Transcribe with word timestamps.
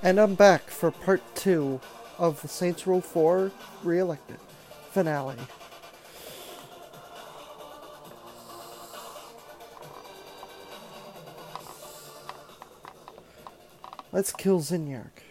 And 0.00 0.20
I'm 0.20 0.36
back 0.36 0.70
for 0.70 0.92
part 0.92 1.22
two 1.34 1.80
of 2.18 2.40
the 2.40 2.48
Saints 2.48 2.86
Row 2.86 3.00
4 3.00 3.50
Reelected 3.82 4.38
finale. 4.90 5.36
Let's 14.12 14.32
kill 14.32 14.60
Zinyak. 14.60 15.27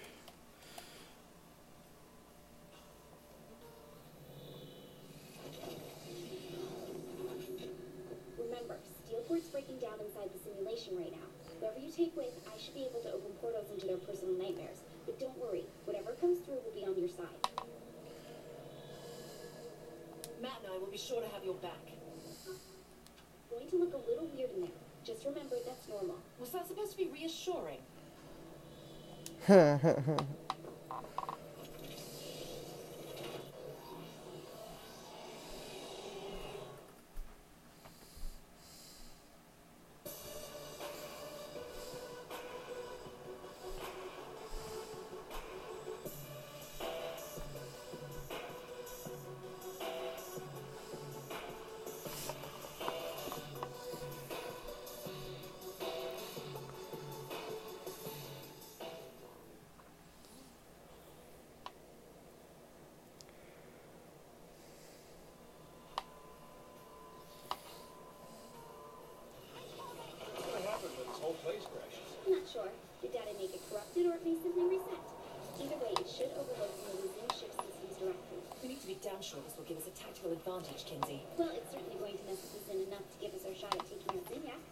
Advantage, 80.48 80.88
Kinzie. 80.88 81.20
Well, 81.36 81.52
it's 81.52 81.68
certainly 81.76 82.00
going 82.00 82.16
to 82.16 82.24
mess 82.24 82.40
with 82.40 82.56
the 82.56 82.72
Zin 82.72 82.88
enough 82.88 83.04
to 83.04 83.18
give 83.20 83.36
us 83.36 83.44
our 83.44 83.52
shot 83.52 83.76
at 83.76 83.84
taking 83.84 84.16
out 84.16 84.24
Zinyak. 84.32 84.64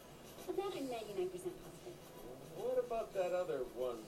Of 0.48 0.56
that, 0.56 0.72
I'm 0.72 0.88
99% 0.88 1.28
positive. 1.36 1.96
What 2.56 2.80
about 2.80 3.12
that 3.12 3.36
other 3.36 3.68
1%? 3.76 4.00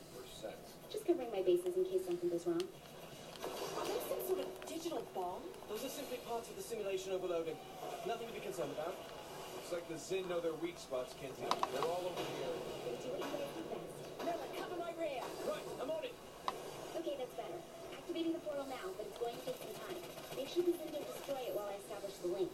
Just 0.87 1.03
covering 1.03 1.27
my 1.27 1.43
bases 1.43 1.75
in 1.75 1.83
case 1.83 2.07
something 2.07 2.31
goes 2.31 2.47
wrong. 2.47 2.63
Are 2.63 3.83
those 3.83 3.99
some 4.07 4.23
sort 4.31 4.47
of 4.47 4.49
digital 4.63 5.03
bomb? 5.11 5.43
Those 5.67 5.83
are 5.83 5.91
simply 5.91 6.23
parts 6.23 6.47
of 6.47 6.55
the 6.55 6.63
simulation 6.63 7.11
overloading. 7.11 7.59
Nothing 8.07 8.31
to 8.31 8.35
be 8.39 8.39
concerned 8.39 8.71
about. 8.71 8.95
Looks 9.59 9.75
like 9.75 9.91
the 9.91 9.99
Zin 9.99 10.23
know 10.31 10.39
their 10.39 10.55
weak 10.63 10.79
spots, 10.79 11.19
Kinzie. 11.19 11.51
They're 11.51 11.83
all 11.83 12.07
over 12.07 12.15
the 12.15 12.47
area. 12.47 12.95
Do 12.95 13.11
what 13.11 13.19
you 13.19 13.27
do 13.27 13.43
best. 13.75 14.23
Miller, 14.23 14.47
cover 14.55 14.79
my 14.79 14.95
rear! 14.95 15.19
Right, 15.43 15.67
I'm 15.83 15.91
on 15.91 16.07
it. 16.07 16.15
Okay, 16.95 17.19
that's 17.19 17.35
better. 17.35 17.59
Activating 17.91 18.39
the 18.39 18.43
portal 18.47 18.71
now, 18.71 18.87
but 18.95 19.03
it's 19.03 19.19
going 19.19 19.35
to 19.35 19.43
take 19.51 19.59
some 19.59 19.75
time. 19.83 19.99
Make 20.31 20.47
sure 20.47 20.63
the 20.63 20.71
Zin 20.79 20.95
don't 20.95 21.06
destroy 21.27 21.43
it 21.43 21.55
while 21.55 21.67
I 21.67 21.75
establish 21.83 22.15
the 22.23 22.31
link. 22.31 22.51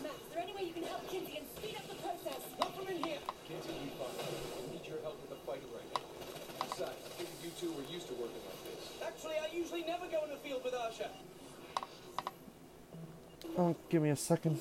Matt, 0.00 0.16
is 0.16 0.28
there 0.32 0.42
any 0.42 0.54
way 0.56 0.64
you 0.64 0.72
can 0.72 0.84
help 0.84 1.04
Kinzie 1.12 1.44
and 1.44 1.46
speed 1.52 1.76
up 1.76 1.84
the 1.88 2.00
process? 2.00 2.40
Not 2.58 2.72
from 2.72 2.88
in 2.88 3.04
here. 3.04 3.20
Kinzie, 3.44 3.76
we 3.84 3.92
fine. 4.00 4.16
I 4.16 4.72
need 4.72 4.86
your 4.88 5.00
help 5.04 5.20
with 5.20 5.28
the 5.28 5.40
fighter 5.44 5.68
right 5.76 5.88
now. 5.92 6.08
Besides, 6.64 6.96
I 7.04 7.10
figured 7.20 7.40
you 7.44 7.52
two 7.60 7.70
were 7.76 7.84
used 7.92 8.08
to 8.08 8.14
working 8.14 8.40
like 8.48 8.60
this. 8.64 8.96
Actually, 9.04 9.36
I 9.44 9.52
usually 9.52 9.84
never 9.84 10.08
go 10.08 10.24
in 10.24 10.30
the 10.30 10.40
field 10.40 10.64
with 10.64 10.72
Asha. 10.72 11.12
oh, 13.58 13.76
give 13.90 14.00
me 14.00 14.08
a 14.08 14.16
second. 14.16 14.60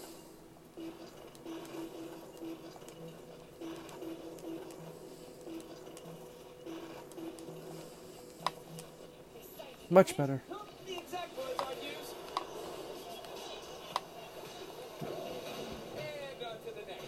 The 16.72 16.82
next. 16.88 17.04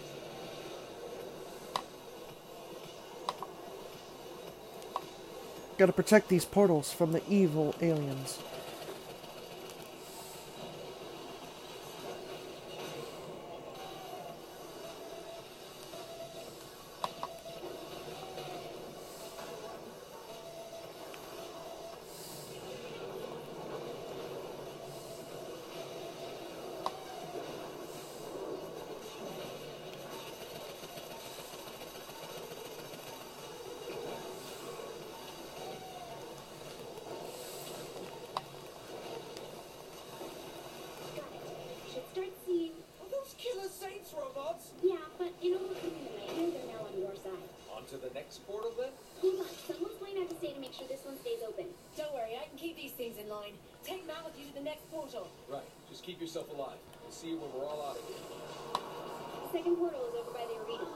Gotta 5.78 5.92
protect 5.92 6.28
these 6.28 6.44
portals 6.44 6.92
from 6.92 7.12
the 7.12 7.22
evil 7.28 7.74
aliens. 7.82 8.38
Got 41.16 41.24
it. 41.32 41.40
Should 41.92 42.06
start 42.12 42.32
seeing. 42.46 42.72
Are 43.00 43.08
those 43.10 43.34
killer 43.38 43.68
saints 43.68 44.12
robots? 44.16 44.72
Yeah, 44.82 44.96
but 45.18 45.32
in 45.42 45.54
overcoming 45.54 46.04
the 46.04 46.12
nightmare, 46.20 46.50
they're 46.52 46.68
now 46.72 46.84
on 46.84 46.98
your 46.98 47.14
side. 47.16 47.48
On 47.74 47.84
to 47.86 47.96
the 47.96 48.12
next 48.12 48.46
portal 48.46 48.72
then? 48.78 48.90
Hold 49.20 49.40
on, 49.40 49.46
someone's 49.66 49.96
going 49.96 50.14
to 50.14 50.20
have 50.20 50.28
to 50.28 50.36
stay 50.36 50.52
to 50.52 50.60
make 50.60 50.72
sure 50.72 50.86
this 50.88 51.04
one 51.04 51.18
stays 51.20 51.40
open. 51.46 51.66
Don't 51.96 52.12
worry, 52.12 52.36
I 52.36 52.48
can 52.48 52.58
keep 52.58 52.76
these 52.76 52.92
things 52.92 53.16
in 53.18 53.28
line. 53.28 53.52
Take 53.84 54.06
Matt 54.06 54.24
with 54.24 54.36
you 54.38 54.44
to 54.46 54.54
the 54.54 54.64
next 54.64 54.90
portal. 54.90 55.28
Right. 55.48 55.64
Just 55.88 55.95
keep 56.06 56.20
yourself 56.20 56.48
alive. 56.54 56.78
We'll 57.02 57.10
see 57.10 57.30
you 57.30 57.38
when 57.38 57.52
we're 57.52 57.66
all 57.66 57.90
out 57.90 57.96
of 57.98 58.06
here. 58.06 58.14
The 59.42 59.58
second 59.58 59.74
portal 59.74 60.06
is 60.06 60.14
over 60.14 60.30
by 60.30 60.46
the 60.46 60.54
arena. 60.62 60.86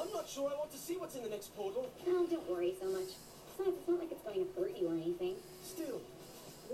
I'm 0.00 0.10
not 0.10 0.26
sure 0.26 0.50
I 0.50 0.56
want 0.56 0.72
to 0.72 0.78
see 0.78 0.96
what's 0.96 1.16
in 1.16 1.22
the 1.22 1.28
next 1.28 1.54
portal. 1.54 1.92
Oh, 2.08 2.26
don't 2.30 2.48
worry 2.50 2.74
so 2.80 2.86
much. 2.86 3.12
Besides, 3.58 3.76
it's 3.78 3.88
not 3.88 4.00
like 4.00 4.10
it's 4.10 4.22
going 4.22 4.46
to 4.46 4.46
hurt 4.58 4.74
you 4.74 4.88
or 4.88 4.94
anything. 4.94 5.36
Still, 5.62 6.00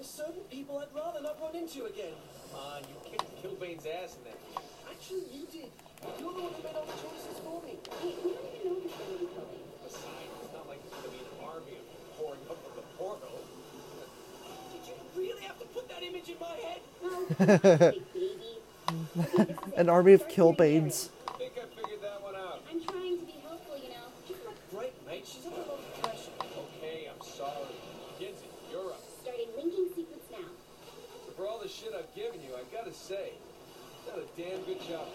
there's 0.00 0.08
certain 0.08 0.40
people 0.48 0.78
I'd 0.78 0.88
rather 0.96 1.20
not 1.20 1.36
run 1.42 1.54
into 1.54 1.84
again. 1.84 2.16
Come 2.50 2.60
on, 2.60 2.80
you 2.88 2.96
kicked 3.04 3.28
Killbane's 3.44 3.84
ass 3.84 4.16
in 4.16 4.24
that. 4.24 4.40
Actually, 4.88 5.28
you 5.28 5.44
did. 5.52 5.68
You're 6.16 6.32
the 6.32 6.40
one 6.40 6.56
who 6.56 6.62
made 6.64 6.72
all 6.72 6.88
the 6.88 6.96
choices 7.04 7.36
for 7.44 7.60
me. 7.60 7.76
Hey, 8.00 8.16
we 8.24 8.32
don't 8.32 8.48
even 8.48 8.64
know 8.64 8.80
if 8.80 8.88
it's 8.88 8.96
going 8.96 9.12
to 9.12 9.20
be 9.20 9.28
coming. 9.36 9.60
Besides, 9.84 10.32
it's 10.40 10.52
not 10.56 10.64
like 10.72 10.80
there's 10.80 10.96
gonna 11.04 11.12
be 11.12 11.20
an 11.20 11.36
army 11.44 11.76
of 11.76 11.84
them 11.84 12.00
pouring 12.16 12.40
up 12.48 12.56
from 12.64 12.74
the 12.80 12.86
portal. 12.96 13.36
Did 14.72 14.82
you 14.88 14.96
really 15.20 15.44
have 15.44 15.60
to 15.60 15.68
put 15.68 15.84
that 15.92 16.00
image 16.00 16.28
in 16.32 16.38
my 16.40 16.56
head? 16.64 16.80
Big 17.92 18.08
baby. 18.16 18.56
Okay, 19.20 19.52
this 19.52 19.68
is 19.68 19.76
An 19.76 19.92
army 19.92 20.16
of 20.16 20.24
Start 20.24 20.32
clearing 20.32 20.88
the 20.88 20.96
Killbanes. 20.96 20.96
I 21.28 21.32
think 21.36 21.52
I 21.60 21.68
figured 21.76 22.00
that 22.00 22.24
one 22.24 22.40
out. 22.40 22.64
area. 22.64 22.72
I'm 22.72 22.80
trying 22.88 23.20
to 23.20 23.26
be 23.28 23.36
helpful, 23.44 23.76
you 23.76 23.92
know. 23.92 24.08
Great, 24.72 24.96
mate. 25.04 25.28
She's 25.28 25.44
under 25.44 25.60
a 25.60 25.68
lot 25.68 25.84
of 25.84 25.92
pressure. 26.00 26.32
Okay, 26.40 27.04
I'm 27.12 27.20
sorry. 27.20 27.76
Kinzie, 28.16 28.48
you're 28.72 28.96
up. 28.96 29.04
Starting 29.20 29.52
linking 29.56 29.88
sequence 29.94 30.24
now. 30.32 30.48
So 31.26 31.32
for 31.36 31.46
all 31.46 31.60
the 31.60 31.68
shit 31.68 31.92
I've 31.92 32.08
given 32.14 32.40
you, 32.40 32.56
I 32.56 32.64
gotta 32.74 32.92
say, 32.92 33.32
you've 33.36 34.14
done 34.14 34.24
a 34.60 34.66
good 34.66 34.80
job. 34.80 35.06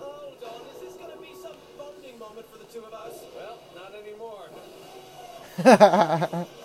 Oh, 0.00 0.04
Hold 0.04 0.44
on, 0.44 0.60
is 0.74 0.80
this 0.80 0.94
gonna 0.94 1.20
be 1.20 1.34
some 1.42 1.56
bonding 1.76 2.18
moment 2.18 2.46
for 2.50 2.58
the 2.58 2.64
two 2.64 2.84
of 2.84 2.92
us? 2.94 3.24
Well, 3.34 3.58
not 3.74 3.94
anymore. 3.94 4.48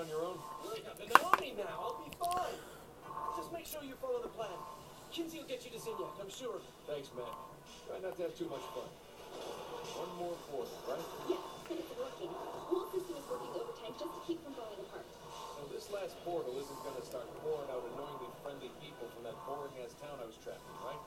on 0.00 0.08
your 0.08 0.24
own? 0.24 0.38
Well, 0.64 0.72
you 0.76 0.82
got 0.82 0.96
the 0.96 1.04
Naomi 1.04 1.52
now. 1.58 1.76
I'll 1.76 2.00
be 2.00 2.10
fine. 2.16 2.56
Just 3.36 3.52
make 3.52 3.66
sure 3.66 3.84
you 3.84 3.94
follow 4.00 4.22
the 4.22 4.28
plan. 4.28 4.48
Kinzie 5.80 5.96
will 5.96 6.12
get 6.12 6.20
you 6.20 6.20
to 6.20 6.20
Zinyak, 6.20 6.20
I'm 6.20 6.30
sure. 6.30 6.60
Thanks, 6.86 7.08
man. 7.16 7.32
Try 7.88 7.98
not 8.04 8.16
to 8.16 8.22
have 8.28 8.36
too 8.36 8.48
much 8.52 8.64
fun. 8.76 8.84
One 9.96 10.12
more 10.20 10.36
for 10.52 10.68
portal, 10.68 10.76
right? 10.88 11.06
Yeah, 11.28 11.40
but 11.68 11.76
it's 11.80 11.92
working. 11.96 12.28
The 12.28 12.64
whole 12.68 12.86
system 12.92 13.16
is 13.16 13.24
working 13.32 13.52
overtime 13.56 13.94
just 13.96 14.12
to 14.12 14.20
keep 14.28 14.38
from 14.44 14.52
falling 14.60 14.80
apart. 14.84 15.08
So 15.56 15.60
this 15.72 15.88
last 15.88 16.16
portal 16.24 16.52
isn't 16.60 16.80
gonna 16.84 17.04
start 17.04 17.24
pouring 17.40 17.70
out 17.72 17.80
annoyingly 17.80 18.28
friendly 18.44 18.70
people 18.80 19.08
from 19.08 19.24
that 19.24 19.36
boring-ass 19.48 19.96
town 20.04 20.20
I 20.20 20.26
was 20.28 20.36
trapped 20.44 20.64
in, 20.64 20.76
right? 20.84 21.00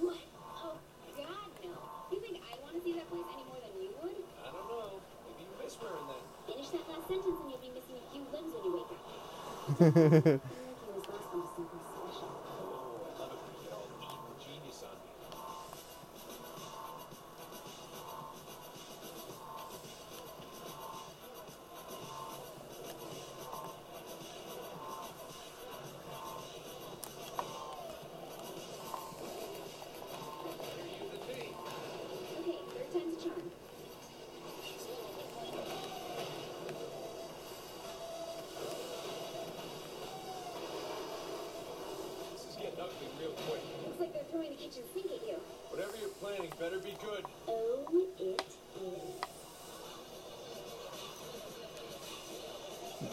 What? 0.00 0.24
Oh, 0.64 0.80
God, 1.12 1.48
no. 1.60 1.76
You 2.12 2.18
think 2.20 2.40
I 2.40 2.56
want 2.64 2.72
to 2.76 2.80
see 2.80 2.96
that 2.96 3.08
place 3.12 3.28
any 3.36 3.44
more 3.44 3.60
than 3.60 3.72
you 3.80 3.92
would? 4.00 4.16
I 4.16 4.48
don't 4.52 4.68
know. 4.68 4.96
Maybe 5.28 5.44
you 5.44 5.52
miss 5.60 5.76
wearing 5.76 6.08
that. 6.08 6.24
Finish 6.48 6.68
that 6.72 6.84
last 6.88 7.04
sentence 7.04 7.36
and 7.36 7.48
you'll 7.52 7.64
be 7.64 7.72
missing 7.72 7.96
a 8.00 8.04
few 8.08 8.22
limbs 8.32 8.52
when 8.56 8.64
you 8.64 8.72
wake 8.80 8.92
up. 8.96 10.52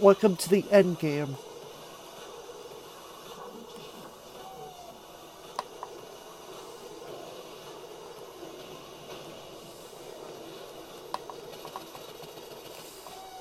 Welcome 0.03 0.35
to 0.35 0.49
the 0.49 0.65
end 0.69 0.99
game. 0.99 1.37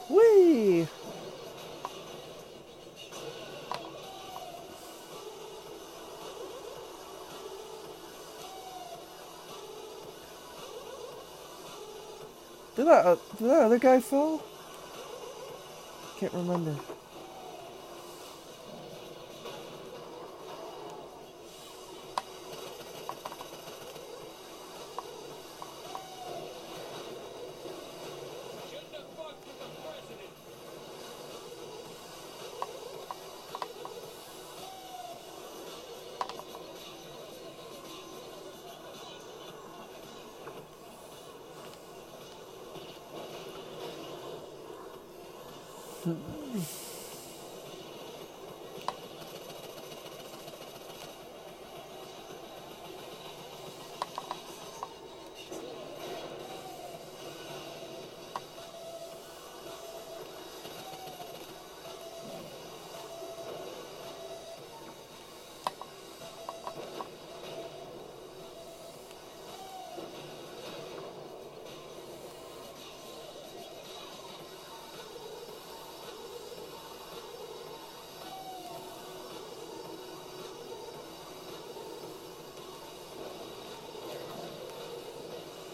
Whee! 0.08 0.86
Did 12.76 12.86
that, 12.86 13.18
did 13.36 13.50
that 13.50 13.62
other 13.62 13.80
guy 13.80 13.98
fall? 13.98 14.51
Can't 16.22 16.34
remember. 16.34 16.76
Shouldn't 28.70 28.92
have 28.92 29.08
fucked 29.16 29.46
with 29.48 29.58
the 29.58 29.66
president. 29.82 30.30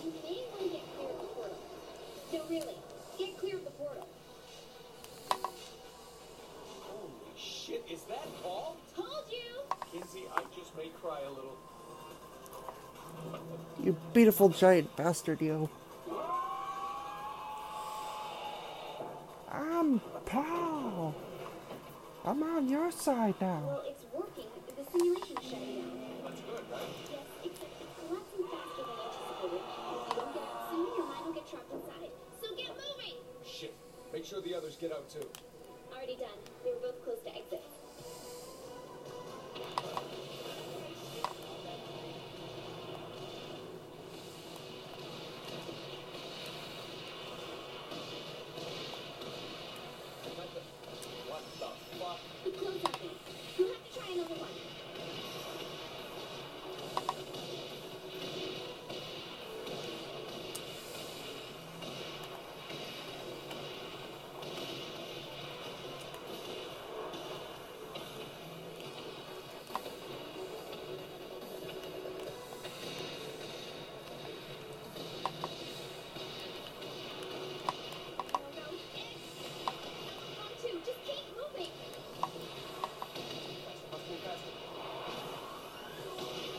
You 0.04 0.14
may 0.25 0.43
want 0.50 0.62
to 0.62 0.69
get 0.71 0.85
clear 0.97 1.11
of 1.11 1.19
the 1.21 1.26
portal. 1.35 1.59
No, 2.33 2.41
really. 2.49 2.76
Get 3.19 3.38
clear 3.38 3.57
of 3.57 3.64
the 3.64 3.71
portal. 3.73 4.07
Holy 6.83 7.37
shit, 7.37 7.85
is 7.91 8.02
that 8.04 8.26
Paul? 8.43 8.76
Told 8.97 9.25
you! 9.31 9.62
Kinzie, 9.93 10.26
I 10.35 10.43
just 10.57 10.76
may 10.76 10.88
cry 11.02 11.21
a 11.26 11.31
little. 11.31 11.57
You 13.88 13.97
beautiful 14.12 14.50
giant 14.50 14.95
bastard, 14.97 15.40
you. 15.40 15.71
I'm 19.50 20.02
Paul. 20.26 21.14
I'm 22.23 22.42
on 22.42 22.68
your 22.68 22.90
side 22.92 23.37
now. 23.40 23.62
Well, 23.64 23.85
it's 23.88 24.04
working. 24.12 24.45
The 24.76 24.85
simulation's 24.92 25.40
shutting 25.40 25.88
down. 25.88 26.21
That's 26.23 26.40
good, 26.42 26.64
right? 26.71 26.83
Yes, 27.09 27.25
except 27.42 27.80
it's 27.80 27.97
collapsing 28.04 28.45
faster 28.52 28.85
than 28.85 28.92
anticipated. 29.09 29.57
If 29.57 30.12
you 30.12 30.21
don't 30.21 30.35
get 30.37 30.45
out 30.45 30.68
soon, 30.68 30.87
your 30.92 31.07
mind 31.09 31.25
will 31.25 31.33
get 31.33 31.49
trapped 31.49 31.73
inside. 31.73 32.12
So 32.45 32.47
get 32.61 32.68
moving! 32.76 33.16
Shit. 33.40 33.73
Make 34.12 34.26
sure 34.26 34.42
the 34.42 34.54
others 34.54 34.76
get 34.76 34.92
out 34.92 35.09
too. 35.09 35.25
Already 35.97 36.16
done. 36.16 36.37
They 36.62 36.76
were 36.76 36.92
both 36.92 37.02
close 37.04 37.25
to 37.25 37.33
exit. 37.33 37.64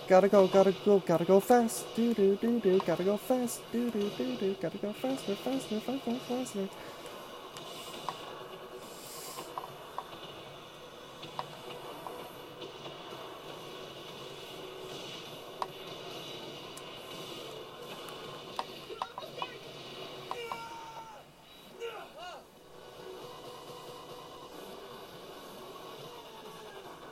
Gotta 0.10 0.28
go, 0.28 0.48
gotta 0.48 0.72
go, 0.84 0.98
gotta 1.06 1.24
go 1.24 1.40
fast. 1.40 1.86
Do 1.96 2.16
do 2.16 2.36
do 2.38 2.60
do, 2.60 2.80
gotta 2.80 3.04
go 3.04 3.16
fast. 3.16 3.62
Do 3.72 3.92
do 3.92 4.10
do 4.18 4.36
do, 4.38 4.56
gotta 4.60 4.78
go 4.80 4.92
faster, 4.92 5.36
faster, 5.36 5.80
faster, 5.80 6.16
faster. 6.28 6.68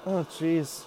Oh, 0.04 0.25
jeez. 0.32 0.87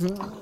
Mm-hmm. 0.00 0.39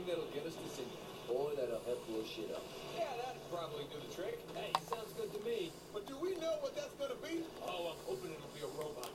thing 0.00 0.08
that'll 0.08 0.30
get 0.32 0.46
us 0.46 0.54
to 0.54 0.68
Sydney, 0.74 0.92
Boy, 1.28 1.52
that'll 1.56 1.80
help 1.84 2.06
blow 2.08 2.24
shit 2.24 2.50
up. 2.54 2.62
Yeah, 2.96 3.04
that'll 3.20 3.40
probably 3.52 3.84
do 3.92 4.00
the 4.00 4.14
trick. 4.14 4.38
Hey, 4.54 4.72
sounds 4.88 5.12
good 5.14 5.32
to 5.32 5.40
me. 5.44 5.72
But 5.92 6.06
do 6.06 6.16
we 6.18 6.34
know 6.36 6.56
what 6.60 6.74
that's 6.74 6.94
gonna 6.98 7.14
be? 7.22 7.44
Oh, 7.66 7.92
I'm 7.92 8.00
hoping 8.06 8.32
it'll 8.32 8.48
be 8.54 8.62
a 8.64 8.70
robot. 8.80 9.10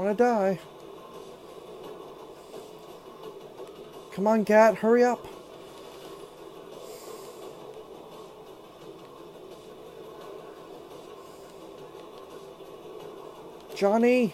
want 0.07 0.17
to 0.17 0.23
die. 0.23 0.59
Come 4.13 4.27
on, 4.27 4.43
Gat, 4.43 4.75
hurry 4.75 5.03
up. 5.03 5.27
Johnny! 13.75 14.33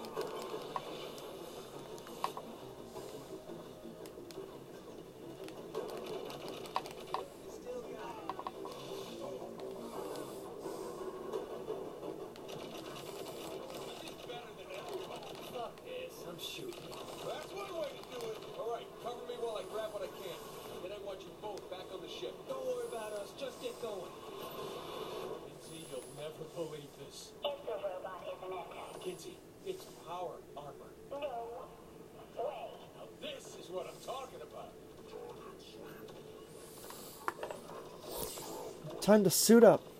Time 39.11 39.25
to 39.25 39.29
suit 39.29 39.65
up. 39.65 39.83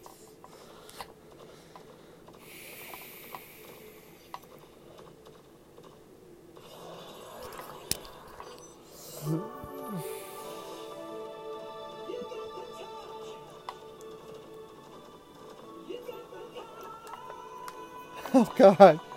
Oh, 18.33 18.49
God. 18.55 19.10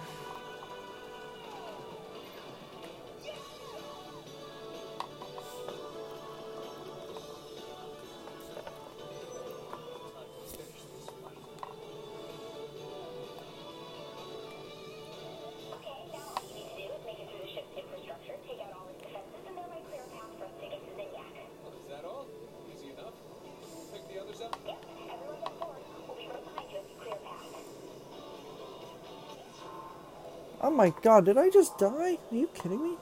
Oh 30.67 30.71
my 30.71 30.95
god, 31.03 31.27
did 31.27 31.37
I 31.37 31.51
just 31.51 31.77
die? 31.77 32.19
Are 32.33 32.35
you 32.35 32.49
kidding 32.55 32.83
me? 32.83 32.94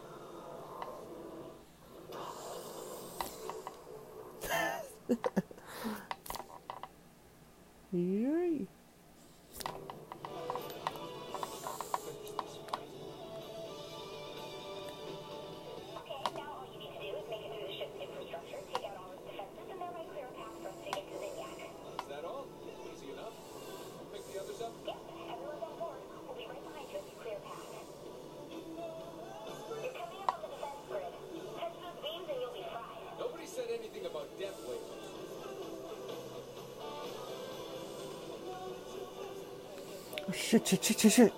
shit, 40.73 40.85
shit, 40.85 41.01
shit, 41.01 41.13
shit. 41.13 41.33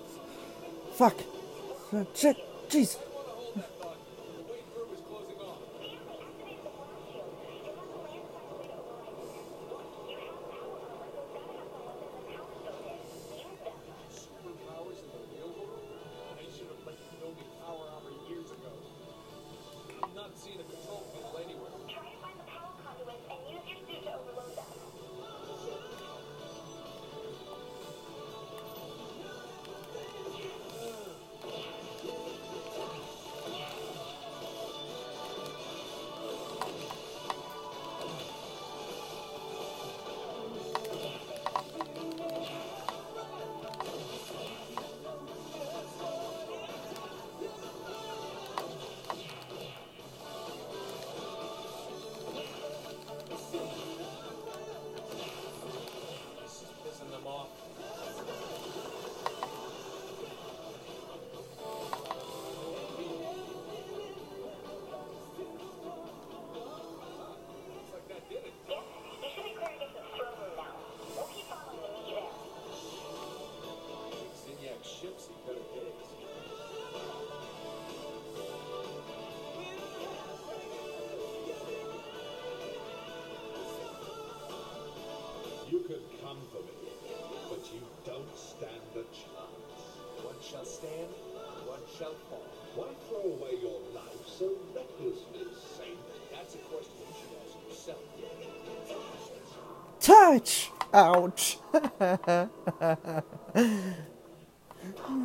Fuck. 0.95 1.17
Shit, 2.13 2.37
jeez. 2.69 2.97
gypsy 75.05 75.35
could 75.45 75.57
have. 75.57 75.63
You 85.69 85.79
can 85.81 86.01
come 86.21 86.37
for 86.51 86.61
me, 86.61 86.73
but 87.49 87.63
you 87.71 87.81
don't 88.05 88.35
stand 88.35 88.71
a 88.93 89.03
chance. 89.13 89.81
One 90.23 90.39
shall 90.41 90.65
stand, 90.65 91.11
one 91.67 91.85
shall 91.97 92.15
fall. 92.29 92.47
Why 92.75 92.87
throw 93.07 93.25
away 93.31 93.59
your 93.61 93.81
life 93.93 94.25
so 94.25 94.57
recklessly, 94.73 95.45
Saint? 95.77 95.99
That's 96.31 96.55
a 96.55 96.57
question 96.57 96.93
you 96.99 97.13
should 97.21 97.33
ask 97.43 97.55
yourself. 97.69 98.03
Touch! 99.99 100.71
Ouch! 100.93 101.57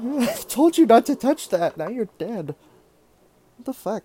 I 0.21 0.27
told 0.49 0.79
you 0.79 0.87
not 0.87 1.07
to 1.07 1.17
touch 1.17 1.49
that. 1.51 1.77
Now 1.77 1.89
you're 1.89 2.09
dead. 2.19 2.55
What 3.57 3.65
the 3.67 3.75
fuck? 3.75 4.05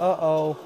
Uh-oh. 0.00 0.58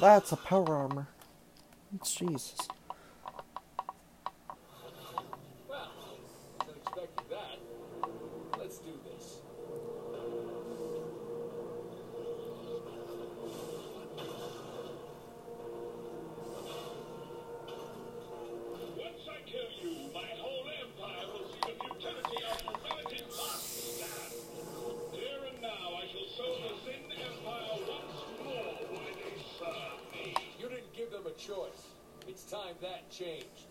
That's 0.00 0.32
a 0.32 0.36
power 0.36 0.74
armor. 0.74 1.08
Jesus. 2.04 2.56
that 32.80 33.10
changed. 33.10 33.63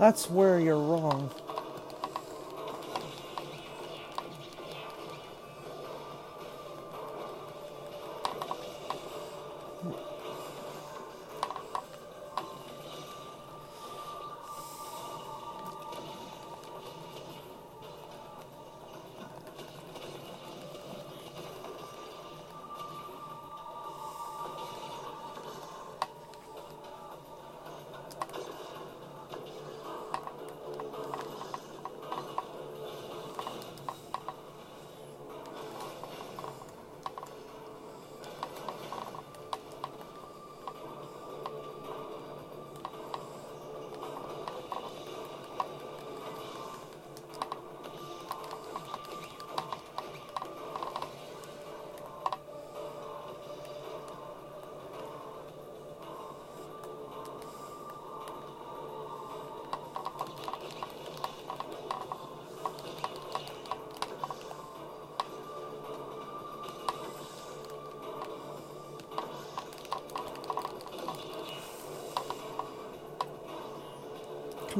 That's 0.00 0.30
where 0.30 0.58
you're 0.58 0.80
wrong. 0.80 1.28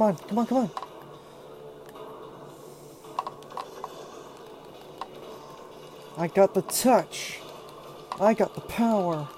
Come 0.00 0.08
on, 0.08 0.16
come 0.16 0.38
on, 0.38 0.46
come 0.46 0.56
on. 0.56 0.70
I 6.16 6.26
got 6.26 6.54
the 6.54 6.62
touch. 6.62 7.38
I 8.18 8.32
got 8.32 8.54
the 8.54 8.62
power. 8.62 9.28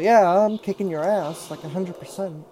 yeah, 0.00 0.28
I'm 0.28 0.58
kicking 0.58 0.88
your 0.90 1.04
ass, 1.04 1.50
like 1.50 1.60
100%. 1.60 2.44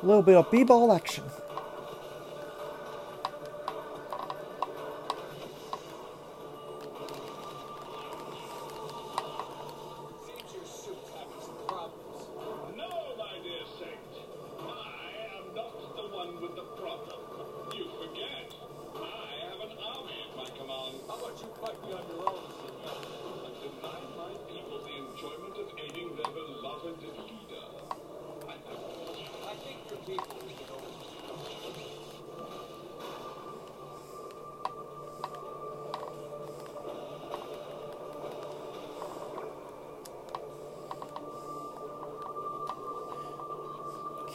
A 0.00 0.06
little 0.06 0.22
bit 0.22 0.36
of 0.36 0.50
b-ball 0.50 0.92
action. 0.92 1.24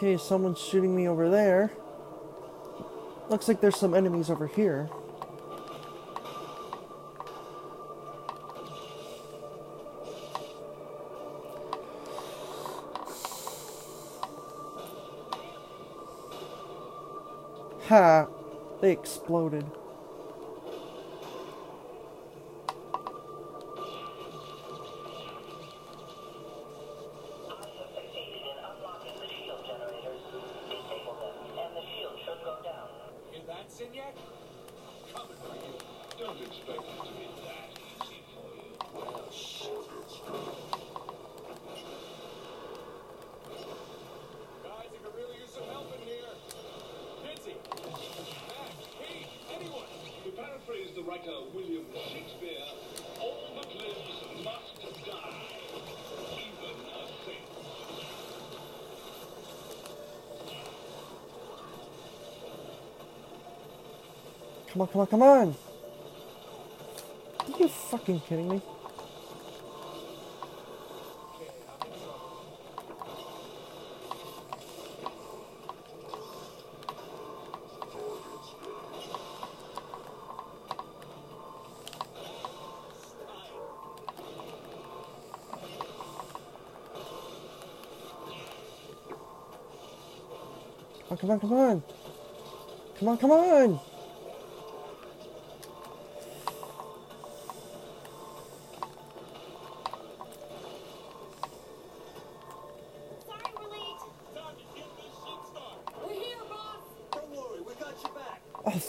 Okay, 0.04 0.18
someone's 0.18 0.60
shooting 0.60 0.94
me 0.94 1.08
over 1.08 1.30
there. 1.30 1.72
Looks 3.30 3.48
like 3.48 3.62
there's 3.62 3.78
some 3.78 3.94
enemies 3.94 4.30
over 4.30 4.48
here. 4.48 4.90
Ha! 17.88 18.28
They 18.82 18.92
exploded. 18.92 19.72
Come 64.74 64.82
on, 64.82 64.88
come 64.88 65.02
on, 65.02 65.08
come 65.08 65.22
on! 65.22 65.56
Are 67.42 67.60
you 67.60 67.68
fucking 67.68 68.20
kidding 68.22 68.50
me? 68.50 68.62
Come 91.20 91.30
on, 91.30 91.40
come 91.40 91.54
on! 91.54 91.84
Come 92.98 93.08
on, 93.08 93.18
come 93.20 93.32
on! 93.32 93.93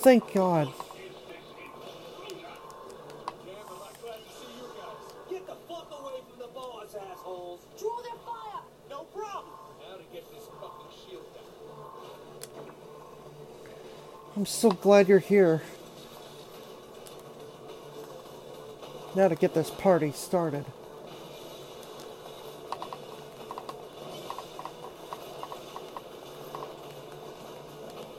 Shield 0.04 0.22
God. 0.34 0.68
I'm 14.36 14.44
so 14.44 14.70
glad 14.72 15.08
you're 15.08 15.20
here. 15.20 15.62
Now 19.16 19.28
to 19.28 19.34
get 19.34 19.54
this 19.54 19.70
party 19.70 20.12
started. 20.12 20.66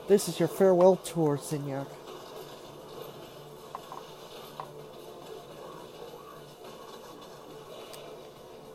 This 0.08 0.28
is 0.28 0.38
your 0.38 0.48
farewell 0.48 0.96
tour, 0.96 1.36
Zinyak. 1.36 1.88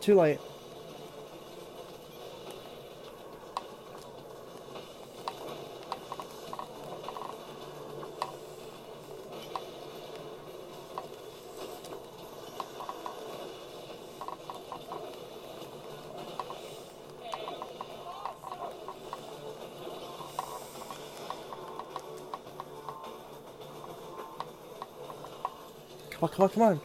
Too 0.02 0.16
late. 0.16 0.40
Come 26.42 26.50
on, 26.50 26.50
come 26.50 26.64
on. 26.64 26.82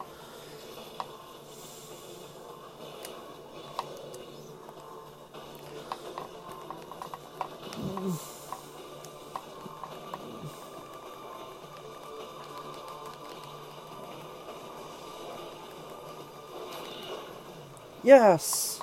Yes! 18.03 18.79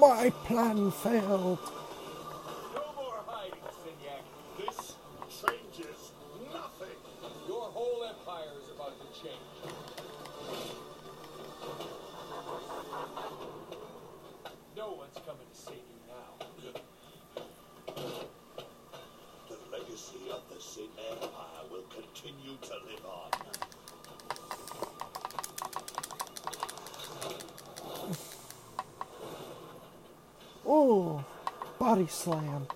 My 0.00 0.30
plan 0.30 0.90
failed. 0.90 1.81
Empire 8.92 9.08
is 9.10 9.16
change. 9.16 9.34
No 14.76 14.92
one's 14.92 15.18
coming 15.24 15.46
to 15.52 15.56
save 15.56 15.76
you 15.76 16.00
now. 16.08 16.46
The 19.48 19.56
legacy 19.70 20.30
of 20.30 20.42
the 20.50 20.60
Zin 20.60 20.88
Empire 21.10 21.64
will 21.70 21.84
continue 21.84 22.56
to 22.62 22.74
live 22.86 23.06
on. 23.06 23.30
Oh, 30.66 31.24
body 31.78 32.06
slam. 32.08 32.66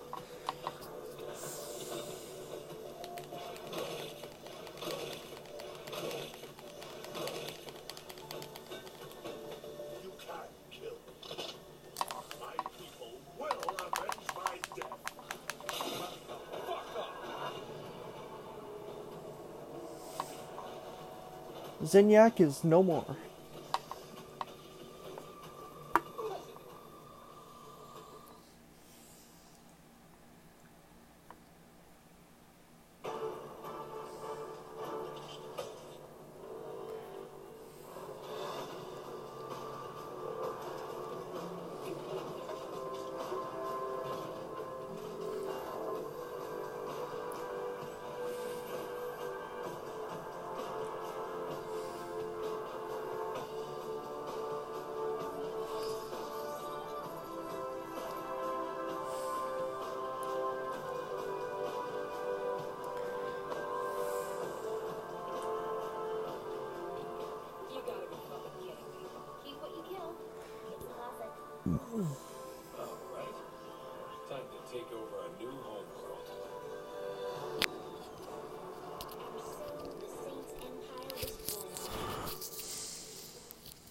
Zinyak 21.87 22.41
is 22.41 22.65
no 22.65 22.83
more. 22.83 23.15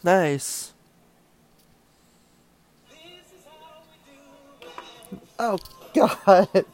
Nice. 0.06 0.74
Oh 5.38 5.58
God. 5.94 6.66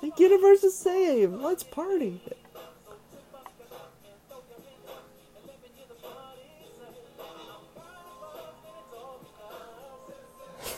The 0.00 0.12
universe 0.16 0.64
is 0.64 0.76
saved. 0.78 1.34
Let's 1.34 1.62
party. 1.62 2.20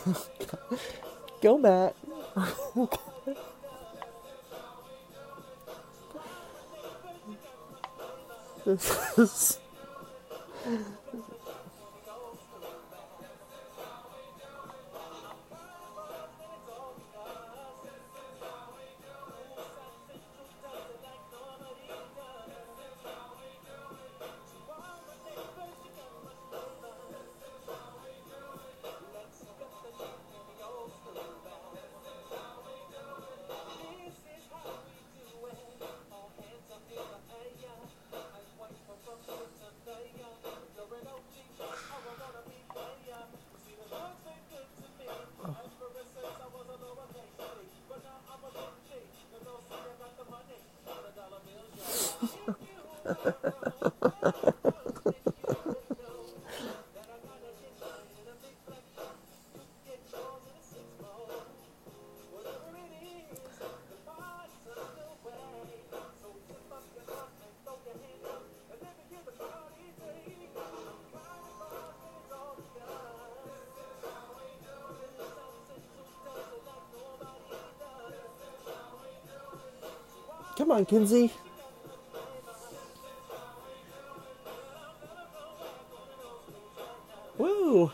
Go, 1.42 1.58
Matt. 1.58 1.94
this 8.64 9.18
is. 9.18 9.61
Come 80.62 80.70
on, 80.70 80.86
Kinzie. 80.86 81.28
Woo! 87.36 87.90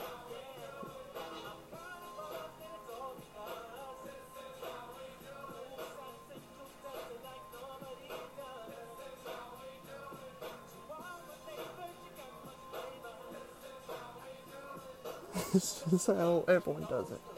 this 15.54 15.82
is 15.90 16.04
how 16.04 16.44
everyone 16.46 16.84
does 16.90 17.10
it. 17.12 17.37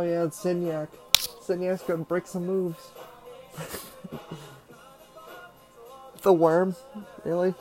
Oh 0.00 0.02
yeah, 0.02 0.24
it's 0.24 0.42
Zinyak. 0.42 0.88
Zinyak's 1.44 1.82
gonna 1.82 2.04
break 2.04 2.26
some 2.26 2.46
moves. 2.46 2.90
the 6.22 6.32
worm? 6.32 6.74
Really? 7.22 7.52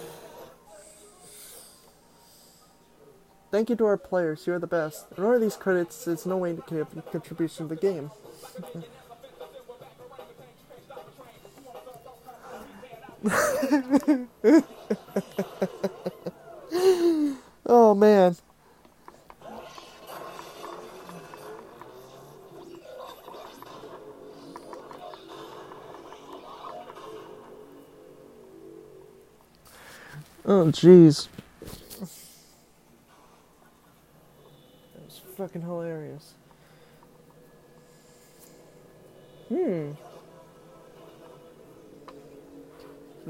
Thank 3.50 3.70
you 3.70 3.76
to 3.76 3.86
our 3.86 3.96
players, 3.96 4.46
you 4.46 4.52
are 4.52 4.58
the 4.58 4.66
best. 4.66 5.06
In 5.16 5.24
order 5.24 5.38
these 5.38 5.56
credits 5.56 6.06
is 6.06 6.26
no 6.26 6.36
way 6.36 6.50
indicative 6.50 6.94
of 6.96 7.10
contribution 7.10 7.68
to 7.68 7.74
the 7.74 7.80
game. 7.80 8.10
oh 17.66 17.94
man. 17.94 18.36
Oh 30.48 30.66
jeez. 30.66 31.26
That 34.94 35.04
was 35.04 35.20
fucking 35.36 35.62
hilarious. 35.62 36.34
Hmm. 39.48 39.90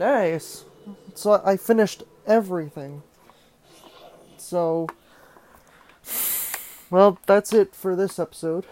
Nice. 0.07 0.65
So 1.15 1.43
I 1.45 1.57
finished 1.57 2.05
everything. 2.29 3.03
So, 4.37 4.87
well, 6.91 7.19
that's 7.27 7.53
it 7.53 7.75
for 7.75 7.97
this 7.97 8.21
episode. 8.21 8.67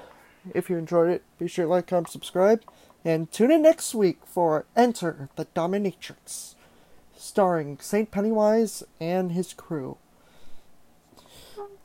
If 0.55 0.70
you 0.70 0.76
enjoyed 0.76 1.11
it, 1.11 1.24
be 1.41 1.49
sure 1.49 1.64
to 1.64 1.70
like, 1.70 1.89
comment, 1.89 2.11
subscribe, 2.11 2.62
and 3.05 3.32
tune 3.32 3.51
in 3.51 3.62
next 3.62 3.97
week 3.97 4.18
for 4.24 4.64
Enter 4.76 5.28
the 5.35 5.47
Dominatrix, 5.47 6.55
starring 7.16 7.78
Saint 7.80 8.12
Pennywise 8.12 8.85
and 9.01 9.32
his 9.32 9.53
crew. 9.55 9.97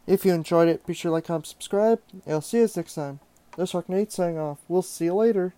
If 0.05 0.25
you 0.25 0.33
enjoyed 0.33 0.69
it, 0.69 0.85
be 0.85 0.93
sure 0.93 1.09
to 1.09 1.13
like, 1.13 1.25
comment, 1.25 1.47
subscribe, 1.47 2.01
and 2.11 2.35
I'll 2.35 2.41
see 2.41 2.59
you 2.59 2.69
next 2.75 2.93
time. 2.93 3.19
This 3.57 3.69
is 3.69 3.75
Arcanade 3.75 4.11
signing 4.11 4.37
off. 4.37 4.59
We'll 4.67 4.83
see 4.83 5.05
you 5.05 5.15
later. 5.15 5.55